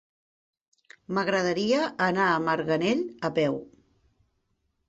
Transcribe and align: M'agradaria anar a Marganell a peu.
M'agradaria 1.17 1.83
anar 2.07 2.25
a 2.31 2.41
Marganell 2.49 3.05
a 3.31 3.33
peu. 3.39 3.63